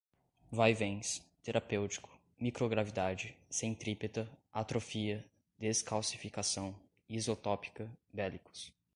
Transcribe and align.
vaivéns, 0.51 1.21
terapêutico, 1.43 2.09
microgravidade, 2.39 3.37
centrípeta, 3.51 4.27
atrofia, 4.51 5.23
descalcificação, 5.59 6.73
isotópica, 7.07 7.87
bélicos 8.11 8.73